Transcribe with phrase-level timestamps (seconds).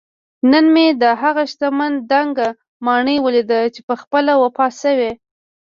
[0.51, 2.49] نن مې دهغه شتمن دنګه
[2.85, 5.11] ماڼۍ ولیده چې پخپله وفات شوی